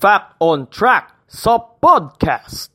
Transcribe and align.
Fact 0.00 0.32
on 0.40 0.64
Track 0.72 1.12
sa 1.28 1.60
podcast. 1.60 2.72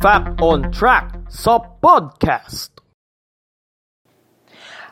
Fact 0.00 0.40
on 0.40 0.72
Track 0.72 1.28
sa 1.28 1.60
podcast. 1.60 2.72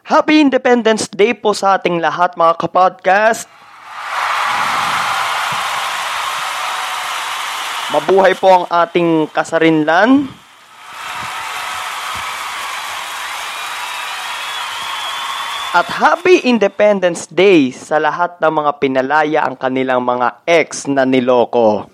Happy 0.04 0.44
Independence 0.44 1.08
Day 1.08 1.32
po 1.32 1.56
sa 1.56 1.80
ating 1.80 1.96
lahat 2.04 2.36
mga 2.36 2.60
kapodcast. 2.60 3.48
Mabuhay 7.96 8.36
po 8.36 8.52
ang 8.52 8.64
ating 8.68 9.32
kasarinlan. 9.32 10.39
At 15.70 15.86
Happy 15.86 16.50
Independence 16.50 17.30
Day 17.30 17.70
sa 17.70 18.02
lahat 18.02 18.42
ng 18.42 18.50
mga 18.50 18.82
pinalaya 18.82 19.46
ang 19.46 19.54
kanilang 19.54 20.02
mga 20.02 20.42
ex 20.42 20.90
na 20.90 21.06
niloko. 21.06 21.86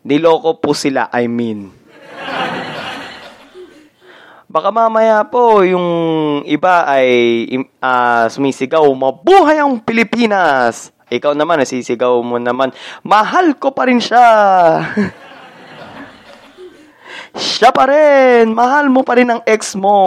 niloko 0.00 0.56
po 0.56 0.72
sila, 0.72 1.12
I 1.12 1.28
mean. 1.28 1.68
Baka 4.48 4.72
mamaya 4.72 5.20
po 5.28 5.60
yung 5.60 5.88
iba 6.48 6.88
ay 6.88 7.52
uh, 7.84 8.24
sumisigaw, 8.32 8.88
mabuhay 8.96 9.60
ang 9.60 9.84
Pilipinas! 9.84 10.88
Ikaw 11.12 11.36
naman, 11.36 11.60
nasisigaw 11.60 12.16
mo 12.24 12.40
naman, 12.40 12.72
mahal 13.04 13.52
ko 13.60 13.76
pa 13.76 13.92
rin 13.92 14.00
siya! 14.00 14.24
siya 17.60 17.68
pa 17.76 17.92
rin! 17.92 18.56
Mahal 18.56 18.88
mo 18.88 19.04
pa 19.04 19.20
rin 19.20 19.28
ang 19.28 19.44
ex 19.44 19.76
mo! 19.76 20.00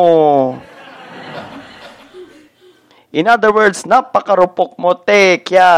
In 3.16 3.24
other 3.24 3.56
words, 3.56 3.88
napakarupok 3.88 4.76
mo, 4.76 4.92
tekya. 5.00 5.72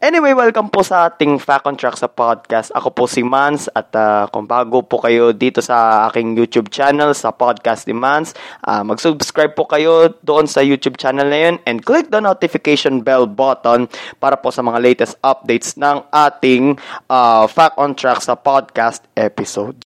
Anyway, 0.00 0.32
welcome 0.32 0.72
po 0.72 0.80
sa 0.80 1.12
ating 1.12 1.36
Fact 1.36 1.68
on 1.68 1.76
Track 1.76 1.98
sa 1.98 2.08
podcast. 2.08 2.72
Ako 2.72 2.88
po 2.88 3.04
si 3.04 3.20
Mans 3.20 3.68
at 3.76 3.92
uh, 3.92 4.24
kung 4.32 4.48
bago 4.48 4.80
po 4.80 4.96
kayo 4.96 5.36
dito 5.36 5.60
sa 5.60 6.08
aking 6.08 6.40
YouTube 6.40 6.72
channel 6.72 7.12
sa 7.12 7.36
Podcast 7.36 7.84
ni 7.84 7.92
Mans, 7.92 8.32
uh, 8.64 8.80
mag-subscribe 8.80 9.52
po 9.52 9.68
kayo 9.68 10.08
doon 10.24 10.48
sa 10.48 10.64
YouTube 10.64 10.96
channel 10.96 11.28
na 11.28 11.52
yun 11.52 11.56
and 11.68 11.84
click 11.84 12.08
the 12.08 12.16
notification 12.16 13.04
bell 13.04 13.28
button 13.28 13.92
para 14.16 14.40
po 14.40 14.48
sa 14.48 14.64
mga 14.64 14.80
latest 14.80 15.20
updates 15.20 15.76
ng 15.76 16.00
ating 16.16 16.80
uh, 17.12 17.44
Fact 17.44 17.76
on 17.76 17.92
Track 17.92 18.24
sa 18.24 18.40
podcast 18.40 19.04
episode. 19.20 19.84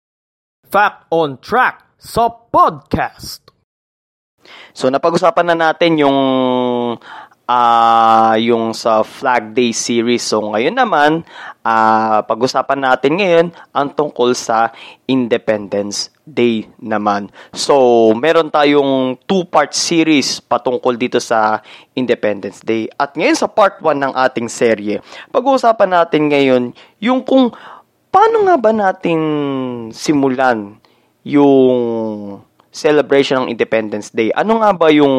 Fact 0.71 1.11
on 1.11 1.43
Track 1.43 1.83
sa 1.99 2.31
podcast. 2.31 3.44
So 4.77 4.89
napag-usapan 4.89 5.53
na 5.53 5.57
natin 5.71 6.01
yung 6.01 6.19
uh, 7.49 8.35
yung 8.41 8.73
sa 8.73 9.05
Flag 9.05 9.53
Day 9.53 9.73
series. 9.73 10.25
So 10.25 10.41
ngayon 10.45 10.77
naman, 10.77 11.25
uh, 11.65 12.21
pag-usapan 12.25 12.81
natin 12.81 13.13
ngayon 13.21 13.47
ang 13.73 13.89
tungkol 13.93 14.33
sa 14.37 14.73
Independence 15.05 16.13
Day 16.25 16.65
naman. 16.81 17.29
So, 17.53 17.77
meron 18.17 18.49
tayong 18.49 19.21
two-part 19.29 19.77
series 19.77 20.41
patungkol 20.41 20.97
dito 20.97 21.21
sa 21.21 21.61
Independence 21.93 22.65
Day. 22.65 22.89
At 22.97 23.13
ngayon 23.13 23.37
sa 23.37 23.45
part 23.45 23.85
1 23.85 23.93
ng 24.01 24.13
ating 24.17 24.49
serye, 24.49 25.05
pag-uusapan 25.29 25.91
natin 25.93 26.33
ngayon 26.33 26.63
yung 26.97 27.21
kung 27.21 27.53
paano 28.09 28.49
nga 28.49 28.57
ba 28.57 28.73
natin 28.73 29.21
simulan 29.93 30.81
yung 31.29 32.41
celebration 32.75 33.47
ng 33.47 33.55
Independence 33.55 34.11
Day. 34.11 34.35
Ano 34.35 34.59
nga 34.59 34.75
ba 34.75 34.91
yung 34.91 35.15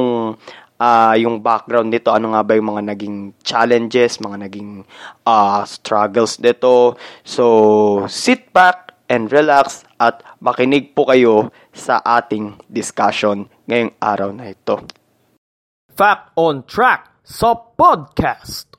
uh, 0.76 1.16
yung 1.16 1.40
background 1.40 1.88
nito? 1.90 2.12
Ano 2.12 2.36
nga 2.36 2.44
ba 2.44 2.60
yung 2.60 2.76
mga 2.76 2.84
naging 2.92 3.32
challenges, 3.42 4.20
mga 4.20 4.52
naging 4.52 4.84
uh, 5.24 5.64
struggles 5.64 6.36
nito? 6.44 7.00
So, 7.24 8.04
sit 8.12 8.52
back 8.52 8.92
and 9.08 9.32
relax 9.32 9.88
at 10.02 10.20
makinig 10.44 10.92
po 10.92 11.08
kayo 11.08 11.54
sa 11.72 12.04
ating 12.04 12.60
discussion 12.68 13.48
ngayong 13.72 13.96
araw 14.04 14.30
na 14.36 14.52
ito. 14.52 14.84
Fact 15.96 16.36
on 16.36 16.68
Track 16.68 17.24
sa 17.24 17.56
podcast. 17.56 18.75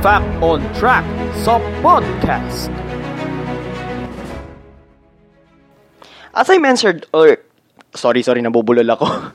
Fact 0.00 0.24
on 0.40 0.64
Track 0.80 1.04
sa 1.44 1.60
podcast. 1.84 2.72
As 6.32 6.48
I 6.48 6.56
mentioned, 6.56 7.04
or 7.12 7.36
sorry, 7.92 8.24
sorry, 8.24 8.40
nabubulol 8.40 8.88
ako. 8.88 9.04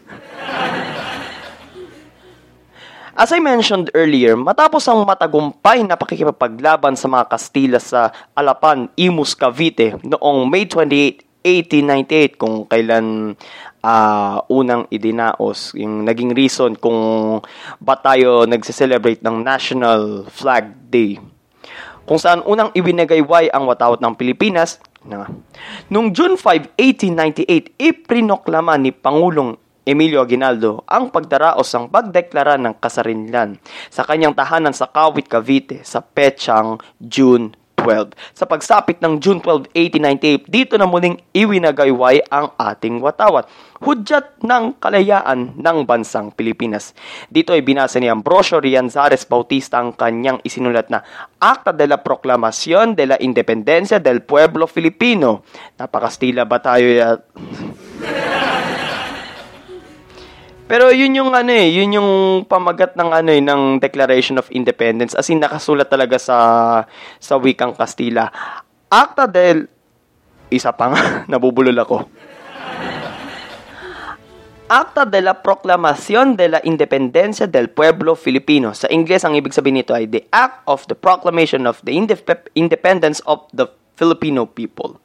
As 3.22 3.30
I 3.30 3.46
mentioned 3.46 3.94
earlier, 3.94 4.34
matapos 4.34 4.90
ang 4.90 5.06
matagumpay 5.06 5.86
na 5.86 6.02
pakikipaglaban 6.02 6.98
sa 6.98 7.14
mga 7.14 7.30
Kastila 7.30 7.78
sa 7.78 8.10
Alapan, 8.34 8.90
Imus, 8.98 9.38
Cavite 9.38 10.02
noong 10.02 10.50
May 10.50 10.66
28, 10.66 11.22
1898 11.46 12.42
kung 12.42 12.66
kailan 12.66 13.38
uh, 13.86 14.42
unang 14.50 14.90
idinaos, 14.90 15.78
yung 15.78 16.02
naging 16.02 16.34
reason 16.34 16.74
kung 16.74 17.38
ba't 17.78 18.02
tayo 18.02 18.50
nagse-celebrate 18.50 19.22
ng 19.22 19.46
National 19.46 20.26
Flag 20.34 20.74
Day. 20.90 21.22
Kung 22.10 22.18
saan 22.18 22.42
unang 22.50 22.74
ibinagayway 22.74 23.54
ang 23.54 23.70
watawat 23.70 24.02
ng 24.02 24.18
Pilipinas, 24.18 24.82
na, 25.06 25.30
Noong 25.94 26.10
June 26.10 26.34
5, 26.34 26.74
1898, 26.82 27.78
iprinoklama 27.78 28.74
ni 28.82 28.90
Pangulong 28.90 29.54
Emilio 29.86 30.26
Aguinaldo 30.26 30.82
ang 30.90 31.14
pagdaraos 31.14 31.70
ng 31.78 31.94
pagdeklara 31.94 32.58
ng 32.58 32.74
kasarinlan 32.82 33.62
sa 33.94 34.02
kanyang 34.02 34.34
tahanan 34.34 34.74
sa 34.74 34.90
Kawit, 34.90 35.30
Cavite 35.30 35.86
sa 35.86 36.02
petsang 36.02 36.82
June 36.98 37.54
12. 37.86 38.18
Sa 38.34 38.50
pagsapit 38.50 38.98
ng 39.00 39.22
June 39.22 39.38
12, 39.38 39.70
1898, 39.72 40.50
dito 40.50 40.74
na 40.76 40.90
muling 40.90 41.22
iwinagayway 41.32 42.26
ang 42.34 42.52
ating 42.58 42.98
watawat. 43.00 43.46
Hudyat 43.86 44.42
ng 44.42 44.82
kalayaan 44.82 45.54
ng 45.62 45.78
bansang 45.86 46.34
Pilipinas. 46.34 46.98
Dito 47.30 47.54
ay 47.54 47.62
binasa 47.62 48.02
ni 48.02 48.10
Ambrosio 48.10 48.58
Rianzares 48.58 49.28
Bautista 49.30 49.78
ang 49.78 49.94
kanyang 49.94 50.42
isinulat 50.42 50.90
na 50.90 51.06
Acta 51.38 51.70
de 51.70 51.86
la 51.86 52.02
Proclamación 52.02 52.98
de 52.98 53.06
la 53.06 53.18
Independencia 53.22 54.02
del 54.02 54.26
Pueblo 54.26 54.66
Filipino. 54.66 55.46
Napakastila 55.78 56.48
ba 56.50 56.58
tayo? 56.64 57.22
Pero 60.66 60.90
yun 60.90 61.14
yung 61.14 61.30
ano 61.30 61.54
eh, 61.54 61.70
yun 61.70 61.94
yung 61.94 62.10
pamagat 62.50 62.98
ng 62.98 63.10
ano 63.14 63.30
eh, 63.30 63.38
ng 63.38 63.78
Declaration 63.78 64.42
of 64.42 64.50
Independence 64.50 65.14
as 65.14 65.30
in 65.30 65.38
nakasulat 65.38 65.86
talaga 65.86 66.18
sa 66.18 66.38
sa 67.22 67.38
wikang 67.38 67.78
Kastila. 67.78 68.34
Acta 68.90 69.30
del 69.30 69.70
isa 70.50 70.74
pa 70.74 70.90
nga, 70.90 71.02
nabubulol 71.32 71.78
ako. 71.78 71.98
Acta 74.66 75.06
de 75.06 75.22
la 75.22 75.46
Proclamación 75.46 76.34
de 76.34 76.50
la 76.50 76.60
Independencia 76.66 77.46
del 77.46 77.70
Pueblo 77.70 78.18
Filipino. 78.18 78.74
Sa 78.74 78.90
Ingles, 78.90 79.22
ang 79.22 79.38
ibig 79.38 79.54
sabihin 79.54 79.78
nito 79.78 79.94
ay 79.94 80.10
The 80.10 80.26
Act 80.34 80.66
of 80.66 80.90
the 80.90 80.98
Proclamation 80.98 81.70
of 81.70 81.78
the 81.86 81.94
Indep- 81.94 82.50
Independence 82.58 83.22
of 83.30 83.46
the 83.54 83.70
Filipino 83.94 84.50
People. 84.50 84.98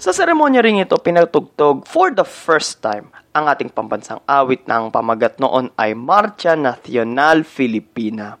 Sa 0.00 0.16
seremonya 0.16 0.64
rin 0.64 0.80
ito, 0.80 0.96
pinatugtog 0.96 1.84
for 1.84 2.10
the 2.14 2.24
first 2.24 2.80
time 2.80 3.12
ang 3.30 3.46
ating 3.46 3.70
pambansang 3.70 4.18
awit 4.26 4.66
ng 4.66 4.90
pamagat 4.90 5.38
noon 5.38 5.70
ay 5.78 5.94
Marcha 5.94 6.58
Nacional 6.58 7.46
Filipina 7.46 8.40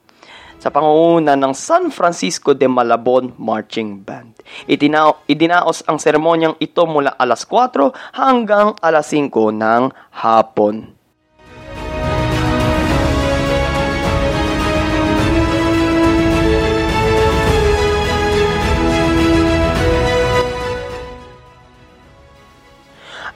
sa 0.60 0.68
pangunguna 0.68 1.40
ng 1.40 1.56
San 1.56 1.88
Francisco 1.88 2.52
de 2.52 2.68
Malabon 2.68 3.32
Marching 3.40 4.04
Band. 4.04 4.36
Itinao, 4.68 5.24
idinaos 5.24 5.80
ang 5.88 5.96
seremonyang 5.96 6.60
ito 6.60 6.84
mula 6.84 7.16
alas 7.16 7.48
4 7.48 8.20
hanggang 8.20 8.76
alas 8.84 9.08
5 9.08 9.32
ng 9.32 9.82
hapon. 10.20 10.99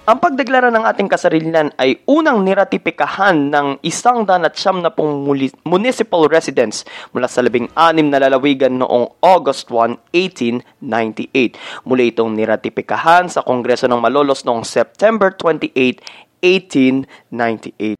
Ang 0.05 0.21
pagdeklara 0.21 0.69
ng 0.69 0.85
ating 0.85 1.09
kasarilan 1.09 1.73
ay 1.81 1.97
unang 2.05 2.45
niratipikahan 2.45 3.49
ng 3.49 3.81
isang 3.81 4.29
dan 4.29 4.45
at 4.45 4.53
siyam 4.53 4.85
na 4.85 4.93
pong 4.93 5.25
municipal 5.65 6.29
residents 6.29 6.85
mula 7.17 7.25
sa 7.25 7.41
labing 7.41 7.73
anim 7.73 8.13
na 8.13 8.21
lalawigan 8.21 8.77
noong 8.77 9.17
August 9.25 9.73
1, 9.73 10.13
1898. 10.13 11.89
Muli 11.89 12.13
itong 12.13 12.37
niratipikahan 12.37 13.33
sa 13.33 13.41
Kongreso 13.41 13.89
ng 13.89 13.97
Malolos 13.97 14.45
noong 14.45 14.61
September 14.69 15.33
28, 15.33 15.73
1898. 16.45 17.97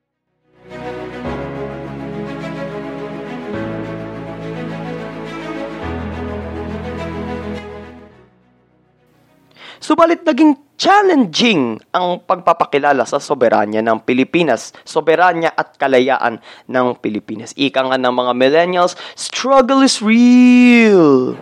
Subalit 9.81 10.21
naging 10.25 10.64
challenging 10.75 11.79
ang 11.95 12.21
pagpapakilala 12.23 13.07
sa 13.07 13.23
soberanya 13.23 13.81
ng 13.81 14.03
Pilipinas, 14.03 14.75
soberanya 14.83 15.55
at 15.55 15.79
kalayaan 15.79 16.43
ng 16.67 16.87
Pilipinas. 16.99 17.55
Ika 17.55 17.91
nga 17.91 17.99
ng 17.99 18.15
mga 18.15 18.33
millennials, 18.35 18.99
struggle 19.15 19.87
is 19.87 20.03
real. 20.03 21.39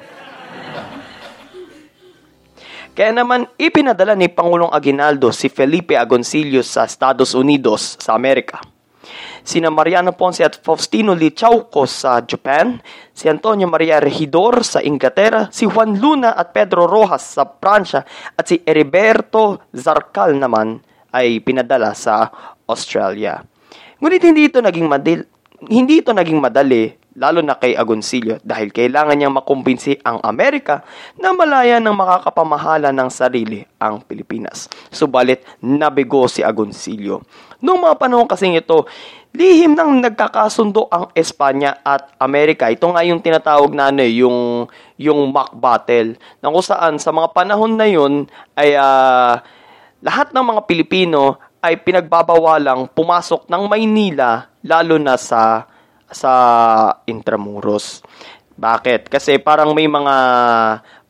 Kaya 2.92 3.08
naman 3.08 3.48
ipinadala 3.56 4.12
ni 4.12 4.28
Pangulong 4.28 4.68
Aguinaldo 4.68 5.32
si 5.32 5.48
Felipe 5.48 5.96
Agoncillo 5.96 6.60
sa 6.60 6.84
Estados 6.84 7.32
Unidos 7.32 7.96
sa 7.96 8.12
Amerika 8.12 8.60
sina 9.42 9.70
Mariano 9.70 10.14
Ponce 10.14 10.46
at 10.46 10.58
Faustino 10.62 11.12
Lichauco 11.12 11.86
sa 11.86 12.22
Japan, 12.22 12.78
si 13.12 13.28
Antonio 13.28 13.66
Maria 13.66 13.98
Regidor 13.98 14.62
sa 14.62 14.80
Inglaterra, 14.80 15.50
si 15.50 15.66
Juan 15.66 15.98
Luna 15.98 16.34
at 16.34 16.54
Pedro 16.54 16.86
Rojas 16.86 17.36
sa 17.38 17.44
Pransya 17.44 18.06
at 18.38 18.44
si 18.46 18.62
Heriberto 18.62 19.66
Zarcal 19.74 20.38
naman 20.38 20.80
ay 21.12 21.42
pinadala 21.44 21.92
sa 21.92 22.30
Australia. 22.64 23.42
Ngunit 24.00 24.22
hindi 24.24 24.48
ito 24.48 24.58
naging 24.58 24.88
madil 24.88 25.22
hindi 25.70 26.02
ito 26.02 26.10
naging 26.10 26.42
madali 26.42 26.90
lalo 27.12 27.44
na 27.44 27.56
kay 27.60 27.76
Agoncillo 27.76 28.40
dahil 28.40 28.72
kailangan 28.72 29.16
niyang 29.16 29.36
makumbinsi 29.36 30.00
ang 30.00 30.20
Amerika 30.24 30.80
na 31.20 31.36
malaya 31.36 31.76
ng 31.76 31.92
makakapamahala 31.92 32.88
ng 32.92 33.08
sarili 33.12 33.60
ang 33.76 34.00
Pilipinas. 34.00 34.68
Subalit, 34.88 35.44
nabigo 35.60 36.24
si 36.28 36.40
Agoncillo. 36.40 37.24
Noong 37.60 37.80
mga 37.84 37.96
panahon 38.00 38.26
kasing 38.26 38.56
ito, 38.56 38.88
lihim 39.36 39.76
nang 39.76 40.00
nagkakasundo 40.00 40.88
ang 40.88 41.12
Espanya 41.12 41.78
at 41.84 42.10
Amerika. 42.16 42.72
Ito 42.72 42.90
nga 42.92 43.04
yung 43.04 43.20
tinatawag 43.20 43.70
na 43.76 43.92
ano, 43.92 44.00
eh, 44.02 44.12
yung, 44.18 44.66
yung 44.96 45.30
mock 45.30 45.52
battle. 45.56 46.16
Na 46.40 46.50
kung 46.50 46.64
saan 46.64 46.96
sa 46.96 47.12
mga 47.12 47.30
panahon 47.30 47.76
na 47.76 47.86
yun 47.86 48.26
ay 48.56 48.74
uh, 48.76 49.38
lahat 50.02 50.34
ng 50.34 50.44
mga 50.44 50.60
Pilipino 50.66 51.38
ay 51.62 51.78
pinagbabawalang 51.78 52.90
pumasok 52.90 53.46
ng 53.46 53.62
Maynila 53.70 54.50
lalo 54.66 54.98
na 54.98 55.14
sa 55.14 55.70
sa 56.12 56.32
Intramuros. 57.08 58.04
Bakit? 58.54 59.08
Kasi 59.08 59.40
parang 59.40 59.72
may 59.72 59.88
mga 59.88 60.16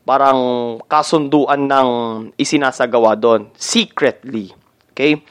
parang 0.03 0.39
kasunduan 0.87 1.67
ng 1.67 1.89
isinasagawa 2.35 3.15
doon 3.15 3.47
secretly. 3.55 4.51
Okay? 4.91 5.23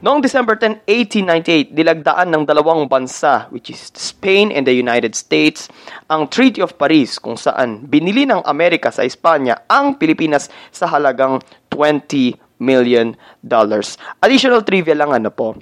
Noong 0.00 0.24
December 0.24 0.56
10, 0.56 0.88
1898, 0.88 1.76
dilagdaan 1.76 2.32
ng 2.32 2.48
dalawang 2.48 2.88
bansa, 2.88 3.52
which 3.52 3.68
is 3.68 3.92
Spain 3.92 4.48
and 4.48 4.64
the 4.64 4.72
United 4.72 5.12
States, 5.12 5.68
ang 6.08 6.24
Treaty 6.32 6.64
of 6.64 6.80
Paris 6.80 7.20
kung 7.20 7.36
saan 7.36 7.84
binili 7.84 8.24
ng 8.24 8.40
Amerika 8.48 8.88
sa 8.88 9.04
Espanya 9.04 9.68
ang 9.68 10.00
Pilipinas 10.00 10.48
sa 10.72 10.88
halagang 10.88 11.44
20 11.68 12.32
million 12.64 13.12
dollars. 13.44 14.00
Additional 14.24 14.64
trivia 14.64 14.96
lang 14.96 15.12
ano 15.12 15.28
po. 15.28 15.52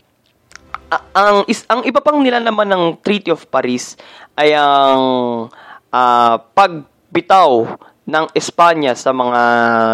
Ang 0.91 1.45
is, 1.45 1.69
ang 1.69 1.85
iba 1.85 2.01
pang 2.01 2.21
nila 2.21 2.41
naman 2.41 2.69
ng 2.69 2.85
Treaty 3.05 3.29
of 3.33 3.45
Paris 3.53 3.99
ay 4.39 4.57
ang 4.57 5.03
uh, 5.93 6.35
pagbitaw 6.57 7.51
ng 8.09 8.25
Espanya 8.33 8.97
sa 8.97 9.13
mga 9.13 9.43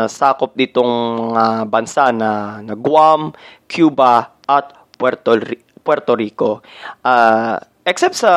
sakop 0.06 0.54
ditong 0.54 0.94
uh, 1.34 1.66
bansa 1.66 2.14
na, 2.14 2.62
na 2.62 2.78
Guam, 2.78 3.34
Cuba, 3.66 4.38
at 4.46 4.70
Puerto, 4.94 5.34
Puerto 5.82 6.12
Rico. 6.14 6.62
Uh, 7.02 7.58
except 7.82 8.14
sa 8.14 8.32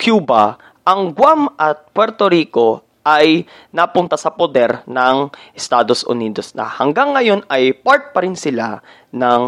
Cuba, 0.00 0.56
ang 0.86 1.12
Guam 1.12 1.52
at 1.60 1.92
Puerto 1.92 2.30
Rico 2.30 2.86
ay 3.06 3.46
napunta 3.70 4.18
sa 4.18 4.34
poder 4.34 4.82
ng 4.88 5.30
Estados 5.54 6.02
Unidos 6.08 6.56
na 6.58 6.66
hanggang 6.66 7.14
ngayon 7.14 7.46
ay 7.46 7.70
part 7.70 8.10
pa 8.10 8.24
rin 8.24 8.34
sila 8.34 8.82
ng 9.14 9.46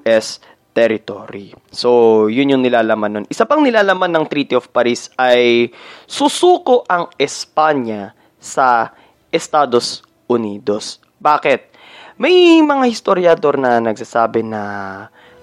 US 0.00 0.40
territory. 0.76 1.56
So, 1.72 2.28
yun 2.28 2.52
yung 2.52 2.60
nilalaman 2.60 3.10
nun. 3.16 3.26
Isa 3.32 3.48
pang 3.48 3.64
nilalaman 3.64 4.12
ng 4.12 4.28
Treaty 4.28 4.52
of 4.52 4.68
Paris 4.68 5.08
ay 5.16 5.72
susuko 6.04 6.84
ang 6.84 7.08
Espanya 7.16 8.12
sa 8.36 8.92
Estados 9.32 10.04
Unidos. 10.28 11.00
Bakit? 11.16 11.72
May 12.20 12.60
mga 12.60 12.84
historiador 12.92 13.56
na 13.56 13.80
nagsasabi 13.80 14.44
na 14.44 14.62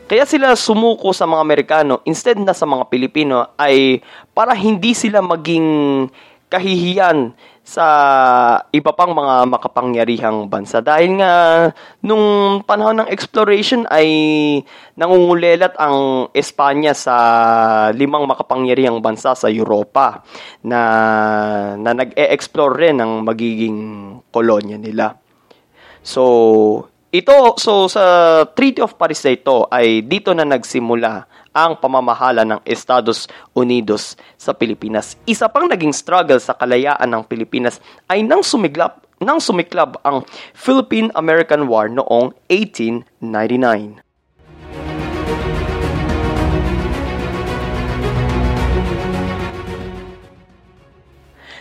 kaya 0.05 0.29
sila 0.29 0.53
sumuko 0.53 1.09
sa 1.09 1.25
mga 1.25 1.41
Amerikano 1.41 2.05
instead 2.05 2.37
na 2.37 2.53
sa 2.53 2.69
mga 2.69 2.85
Pilipino 2.93 3.57
ay 3.57 4.05
para 4.37 4.53
hindi 4.53 4.93
sila 4.93 5.25
maging 5.25 5.65
kahihiyan 6.53 7.33
sa 7.65 7.87
iba 8.69 8.93
pang 8.93 9.09
mga 9.09 9.49
makapangyarihang 9.49 10.45
bansa. 10.45 10.85
Dahil 10.85 11.17
nga, 11.17 11.33
nung 12.05 12.59
panahon 12.61 13.01
ng 13.01 13.09
exploration 13.09 13.89
ay 13.89 14.05
nangungulelat 14.93 15.73
ang 15.81 16.29
Espanya 16.37 16.93
sa 16.93 17.15
limang 17.97 18.29
makapangyarihang 18.29 19.01
bansa 19.01 19.33
sa 19.33 19.49
Europa 19.49 20.21
na, 20.61 20.81
na 21.81 21.97
nag-e-explore 21.97 22.77
rin 22.77 23.01
ng 23.01 23.25
magiging 23.25 23.79
kolonya 24.29 24.77
nila. 24.77 25.17
So, 26.05 26.21
ito, 27.09 27.57
so 27.57 27.89
sa 27.89 28.03
Treaty 28.53 28.83
of 28.85 28.99
Paris 29.01 29.25
na 29.25 29.33
ito 29.33 29.65
ay 29.73 30.05
dito 30.05 30.35
na 30.37 30.45
nagsimula 30.45 31.25
ang 31.53 31.77
pamamahala 31.79 32.43
ng 32.43 32.59
Estados 32.65 33.29
Unidos 33.53 34.17
sa 34.35 34.51
Pilipinas. 34.51 35.15
Isa 35.23 35.47
pang 35.47 35.69
naging 35.69 35.93
struggle 35.93 36.41
sa 36.41 36.57
kalayaan 36.57 37.07
ng 37.07 37.23
Pilipinas 37.29 37.79
ay 38.09 38.25
nang 38.25 38.41
sumiglap 38.41 39.05
nang 39.23 39.39
sumiklab 39.39 40.03
ang 40.03 40.27
Philippine-American 40.51 41.71
War 41.71 41.87
noong 41.87 42.35
1899. 42.51 44.03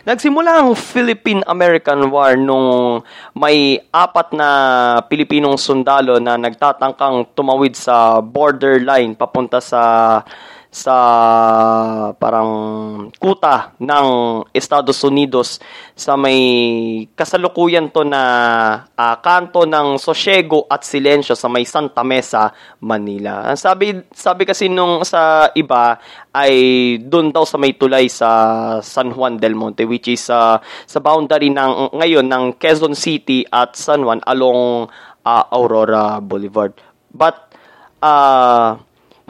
Nagsimula 0.02 0.66
ang 0.66 0.74
Philippine-American 0.74 2.10
War 2.10 2.34
nung 2.34 3.06
may 3.38 3.78
apat 3.94 4.34
na 4.34 4.48
Pilipinong 5.06 5.54
sundalo 5.54 6.18
na 6.18 6.34
nagtatangkang 6.34 7.30
tumawid 7.38 7.78
sa 7.78 8.18
borderline 8.18 9.14
papunta 9.14 9.62
sa 9.62 9.82
sa 10.72 10.96
parang 12.16 12.48
kuta 13.20 13.76
ng 13.76 14.40
Estados 14.56 15.04
Unidos 15.04 15.60
sa 15.92 16.16
may 16.16 16.40
kasalukuyan 17.12 17.92
to 17.92 18.08
na 18.08 18.22
uh, 18.96 19.16
kanto 19.20 19.68
ng 19.68 20.00
Sosiego 20.00 20.64
at 20.72 20.80
Silensyo 20.80 21.36
sa 21.36 21.52
may 21.52 21.68
Santa 21.68 22.00
Mesa, 22.00 22.56
Manila. 22.80 23.52
Sabi 23.52 24.00
sabi 24.16 24.48
kasi 24.48 24.72
nung 24.72 25.04
sa 25.04 25.52
iba 25.52 26.00
ay 26.32 26.96
doon 27.04 27.28
daw 27.28 27.44
sa 27.44 27.60
may 27.60 27.76
tulay 27.76 28.08
sa 28.08 28.80
San 28.80 29.12
Juan 29.12 29.36
del 29.36 29.52
Monte 29.52 29.84
which 29.84 30.08
is 30.08 30.24
uh, 30.32 30.56
sa 30.88 30.98
boundary 31.04 31.52
ng 31.52 31.92
ngayon 31.92 32.24
ng 32.24 32.56
Quezon 32.56 32.96
City 32.96 33.44
at 33.52 33.76
San 33.76 34.08
Juan 34.08 34.24
along 34.24 34.88
uh, 35.28 35.44
Aurora 35.52 36.16
Boulevard. 36.24 36.72
But 37.12 37.52
uh, 38.00 38.80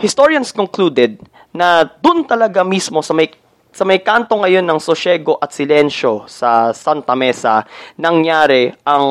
historians 0.01 0.55
concluded 0.55 1.21
na 1.53 1.85
doon 2.01 2.25
talaga 2.25 2.65
mismo 2.65 3.05
sa 3.05 3.13
may 3.13 3.29
sa 3.73 3.89
may 3.89 4.05
kanto 4.05 4.37
ngayon 4.37 4.69
ng 4.69 4.81
Sosiego 4.81 5.41
at 5.41 5.53
Silensyo 5.57 6.29
sa 6.29 6.77
Santa 6.77 7.17
Mesa 7.17 7.65
nangyari 7.97 8.69
ang 8.85 9.07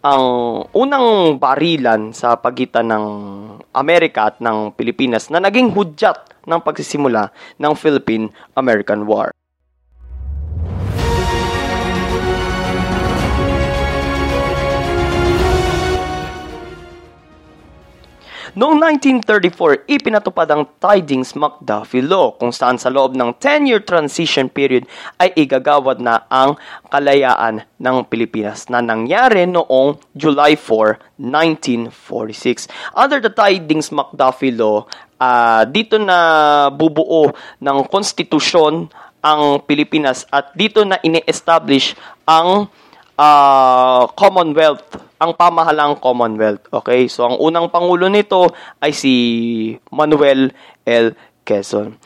ang 0.00 0.24
unang 0.72 1.36
barilan 1.36 2.16
sa 2.16 2.40
pagitan 2.40 2.88
ng 2.88 3.06
Amerika 3.76 4.32
at 4.32 4.40
ng 4.40 4.72
Pilipinas 4.72 5.28
na 5.28 5.44
naging 5.44 5.68
hudyat 5.76 6.24
ng 6.48 6.60
pagsisimula 6.64 7.28
ng 7.60 7.72
Philippine-American 7.76 9.04
War. 9.04 9.28
Noong 18.60 18.76
1934, 18.76 19.88
ipinatupad 19.88 20.44
ang 20.52 20.68
Tidings-McDuffie 20.76 22.04
Law 22.04 22.36
kung 22.36 22.52
saan 22.52 22.76
sa 22.76 22.92
loob 22.92 23.16
ng 23.16 23.40
10-year 23.40 23.80
transition 23.88 24.52
period 24.52 24.84
ay 25.16 25.32
igagawad 25.32 25.96
na 25.96 26.28
ang 26.28 26.60
kalayaan 26.92 27.64
ng 27.80 27.96
Pilipinas 28.04 28.68
na 28.68 28.84
nangyari 28.84 29.48
noong 29.48 29.96
July 30.12 30.60
4, 30.60 31.16
1946. 31.16 32.68
Under 32.92 33.24
the 33.24 33.32
Tidings-McDuffie 33.32 34.52
Law, 34.52 34.84
uh, 35.16 35.64
dito 35.64 35.96
na 35.96 36.68
bubuo 36.68 37.32
ng 37.64 37.78
konstitusyon 37.88 38.92
ang 39.24 39.64
Pilipinas 39.64 40.28
at 40.28 40.52
dito 40.52 40.84
na 40.84 41.00
ini-establish 41.00 41.96
ang 42.28 42.68
uh, 43.16 44.04
Commonwealth 44.12 45.09
ang 45.20 45.36
pamahalang 45.36 46.00
Commonwealth. 46.00 46.64
Okay? 46.72 47.06
So, 47.06 47.28
ang 47.28 47.36
unang 47.36 47.68
pangulo 47.68 48.08
nito 48.08 48.48
ay 48.80 48.96
si 48.96 49.12
Manuel 49.92 50.50
L. 50.88 51.12
Quezon. 51.44 52.00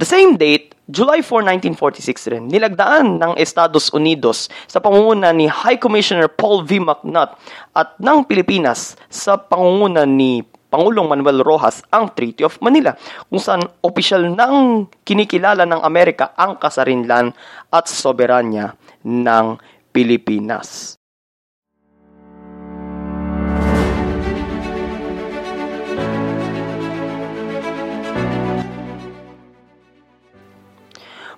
The 0.00 0.08
same 0.08 0.40
date, 0.40 0.72
July 0.88 1.20
4, 1.22 1.76
1946 1.76 2.32
rin, 2.32 2.44
nilagdaan 2.48 3.20
ng 3.20 3.32
Estados 3.36 3.92
Unidos 3.92 4.48
sa 4.64 4.80
pangunguna 4.80 5.30
ni 5.30 5.46
High 5.46 5.76
Commissioner 5.76 6.26
Paul 6.26 6.64
V. 6.64 6.80
McNutt 6.80 7.36
at 7.76 7.94
ng 8.00 8.24
Pilipinas 8.24 8.96
sa 9.12 9.36
pangunguna 9.36 10.08
ni 10.08 10.40
Pangulong 10.70 11.10
Manuel 11.10 11.42
Rojas 11.42 11.82
ang 11.90 12.14
Treaty 12.14 12.46
of 12.46 12.62
Manila 12.62 12.94
kung 13.26 13.42
saan 13.42 13.66
opisyal 13.82 14.30
nang 14.30 14.86
kinikilala 15.02 15.66
ng 15.66 15.82
Amerika 15.82 16.30
ang 16.38 16.62
kasarinlan 16.62 17.34
at 17.74 17.90
soberanya 17.90 18.78
ng 19.02 19.58
Pilipinas. 19.90 20.99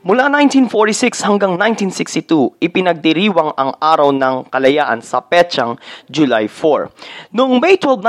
Mula 0.02 0.26
1946 0.26 1.22
hanggang 1.22 1.54
1962, 1.54 2.58
ipinagdiriwang 2.58 3.54
ang 3.54 3.70
Araw 3.78 4.10
ng 4.10 4.50
Kalayaan 4.50 4.98
sa 4.98 5.22
petsang 5.22 5.78
July 6.10 6.50
4. 6.50 6.90
Noong 7.30 7.62
May 7.62 7.78
12, 7.78 8.02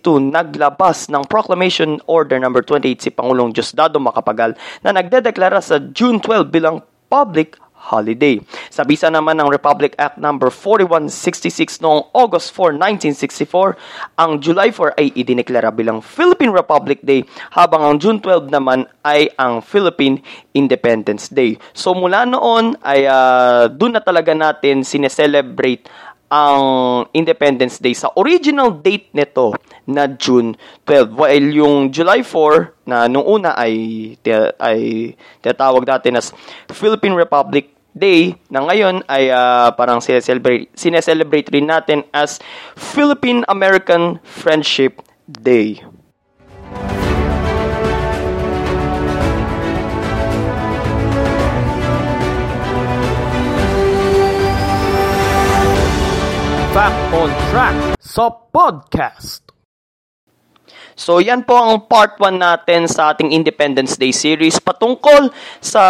1962, 0.00 0.32
naglabas 0.32 1.12
ng 1.12 1.28
Proclamation 1.28 2.00
Order 2.08 2.40
No. 2.40 2.48
28 2.48 3.04
si 3.04 3.12
Pangulong 3.12 3.52
Diosdado 3.52 4.00
Macapagal 4.00 4.56
na 4.80 4.96
nagdedeklara 4.96 5.60
sa 5.60 5.76
June 5.76 6.24
12 6.24 6.48
bilang 6.48 6.80
Public 7.12 7.60
holiday. 7.86 8.42
Sa 8.68 8.82
bisa 8.82 9.06
naman 9.06 9.38
ng 9.38 9.46
Republic 9.46 9.94
Act 9.94 10.18
No. 10.18 10.34
4166 10.36 11.78
noong 11.78 12.10
August 12.10 12.50
4, 12.52 12.74
1964, 13.14 14.18
ang 14.18 14.42
July 14.42 14.74
4 14.74 14.98
ay 14.98 15.06
idineklara 15.14 15.70
bilang 15.70 16.02
Philippine 16.02 16.50
Republic 16.50 16.98
Day 17.06 17.22
habang 17.54 17.86
ang 17.86 17.94
June 18.02 18.18
12 18.18 18.50
naman 18.50 18.90
ay 19.06 19.30
ang 19.38 19.62
Philippine 19.62 20.18
Independence 20.50 21.30
Day. 21.30 21.54
So 21.70 21.94
mula 21.94 22.26
noon 22.26 22.74
ay 22.82 23.06
uh, 23.06 23.70
doon 23.70 23.94
na 23.94 24.02
talaga 24.02 24.34
natin 24.34 24.82
sineselebrate 24.82 25.86
ang 26.26 26.62
Independence 27.14 27.78
Day 27.78 27.94
sa 27.94 28.10
original 28.18 28.74
date 28.74 29.14
nito 29.14 29.54
na 29.86 30.10
June 30.10 30.58
12 30.82 31.14
while 31.14 31.48
yung 31.54 31.76
July 31.94 32.26
4 32.26 32.90
na 32.90 33.06
nung 33.06 33.22
una 33.22 33.54
ay 33.54 33.74
ay 34.58 34.78
tinatawag 35.38 35.86
natin 35.86 36.18
as 36.18 36.34
Philippine 36.74 37.14
Republic 37.14 37.75
Day 37.96 38.36
na 38.52 38.60
ngayon 38.60 39.08
ay 39.08 39.32
uh, 39.32 39.72
parang 39.72 40.04
sineselebrate, 40.04 40.68
sineselebrate 40.76 41.48
rin 41.48 41.64
natin 41.64 42.04
as 42.12 42.36
Philippine-American 42.76 44.20
Friendship 44.20 45.00
Day. 45.24 45.80
Fact 56.76 57.00
on 57.16 57.32
Track 57.48 57.96
sa 57.96 58.28
podcast. 58.28 59.46
So 60.96 61.20
yan 61.20 61.44
po 61.44 61.56
ang 61.56 61.88
part 61.88 62.16
1 62.20 62.40
natin 62.40 62.88
sa 62.88 63.12
ating 63.12 63.32
Independence 63.32 64.00
Day 64.00 64.12
series 64.12 64.56
patungkol 64.60 65.28
sa 65.60 65.84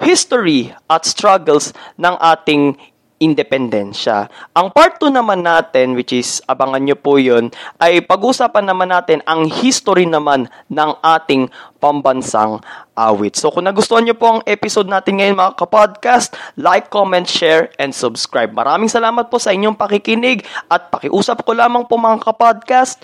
history 0.00 0.72
at 0.90 1.04
struggles 1.08 1.72
ng 1.96 2.14
ating 2.20 2.76
independensya. 3.16 4.28
Ang 4.52 4.68
part 4.76 5.00
2 5.00 5.08
naman 5.08 5.40
natin, 5.40 5.96
which 5.96 6.12
is 6.12 6.44
abangan 6.44 6.84
nyo 6.84 6.96
po 6.96 7.16
yun, 7.16 7.48
ay 7.80 8.04
pag-usapan 8.04 8.68
naman 8.68 8.92
natin 8.92 9.24
ang 9.24 9.48
history 9.48 10.04
naman 10.04 10.52
ng 10.68 10.90
ating 11.00 11.48
pambansang 11.80 12.60
awit. 12.92 13.40
So 13.40 13.48
kung 13.48 13.64
nagustuhan 13.64 14.04
nyo 14.04 14.16
po 14.16 14.36
ang 14.36 14.40
episode 14.44 14.88
natin 14.88 15.20
ngayon 15.20 15.36
mga 15.36 15.56
kapodcast, 15.56 16.36
like, 16.60 16.92
comment, 16.92 17.24
share, 17.24 17.72
and 17.80 17.96
subscribe. 17.96 18.52
Maraming 18.52 18.92
salamat 18.92 19.32
po 19.32 19.40
sa 19.40 19.56
inyong 19.56 19.76
pakikinig 19.76 20.44
at 20.68 20.92
pakiusap 20.92 21.40
ko 21.40 21.56
lamang 21.56 21.88
po 21.88 21.96
mga 21.96 22.20
kapodcast, 22.20 23.00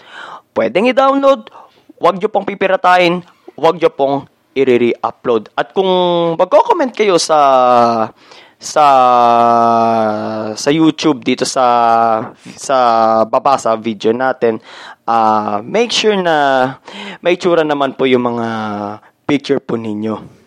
pwedeng 0.53 0.93
i-download, 0.93 1.49
huwag 1.97 2.21
nyo 2.21 2.29
pong 2.29 2.45
pipiratahin, 2.45 3.25
huwag 3.57 3.81
nyo 3.81 3.89
pong 3.89 4.29
i-re-upload. 4.53 5.53
At 5.57 5.73
kung 5.73 5.91
magko-comment 6.37 6.93
kayo 6.93 7.17
sa 7.17 7.41
sa 8.63 8.87
sa 10.55 10.71
YouTube 10.71 11.27
dito 11.27 11.43
sa 11.43 11.67
sa 12.55 12.77
baba 13.27 13.59
sa 13.59 13.75
video 13.75 14.15
natin 14.15 14.63
uh, 15.03 15.59
make 15.67 15.91
sure 15.91 16.15
na 16.15 16.79
may 17.27 17.35
tsura 17.35 17.67
naman 17.67 17.99
po 17.99 18.07
yung 18.07 18.23
mga 18.23 18.47
picture 19.27 19.59
po 19.59 19.75
ninyo 19.75 20.42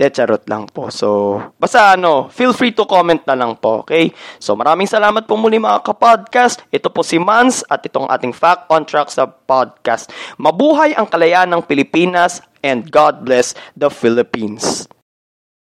De, 0.00 0.08
charot 0.08 0.40
lang 0.48 0.64
po. 0.64 0.88
So, 0.88 1.36
basta 1.60 1.92
ano, 1.92 2.32
feel 2.32 2.56
free 2.56 2.72
to 2.72 2.88
comment 2.88 3.20
na 3.28 3.36
lang 3.36 3.60
po, 3.60 3.84
okay? 3.84 4.08
So, 4.40 4.56
maraming 4.56 4.88
salamat 4.88 5.28
po 5.28 5.36
muli 5.36 5.60
mga 5.60 5.84
kapodcast. 5.84 6.64
Ito 6.72 6.88
po 6.88 7.04
si 7.04 7.20
Mans 7.20 7.60
at 7.68 7.84
itong 7.84 8.08
ating 8.08 8.32
Fact 8.32 8.64
on 8.72 8.88
Track 8.88 9.12
sa 9.12 9.28
podcast. 9.28 10.08
Mabuhay 10.40 10.96
ang 10.96 11.04
kalayaan 11.04 11.52
ng 11.52 11.68
Pilipinas 11.68 12.40
and 12.64 12.88
God 12.88 13.28
bless 13.28 13.52
the 13.76 13.92
Philippines. 13.92 14.88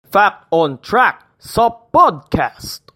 Fact 0.09 0.49
on 0.49 0.81
Track 0.81 1.37
sa 1.37 1.69
podcast. 1.69 2.92